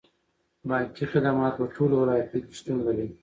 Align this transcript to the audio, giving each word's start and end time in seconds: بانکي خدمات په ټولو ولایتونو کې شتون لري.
بانکي 0.69 1.05
خدمات 1.11 1.53
په 1.59 1.65
ټولو 1.75 1.93
ولایتونو 2.01 2.43
کې 2.45 2.53
شتون 2.59 2.77
لري. 2.87 3.07